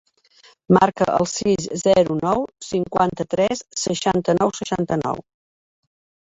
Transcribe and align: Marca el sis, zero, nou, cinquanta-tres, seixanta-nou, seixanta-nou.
Marca 0.75 1.05
el 1.17 1.27
sis, 1.31 1.67
zero, 1.81 2.15
nou, 2.21 2.41
cinquanta-tres, 2.69 3.61
seixanta-nou, 3.83 4.55
seixanta-nou. 4.63 5.23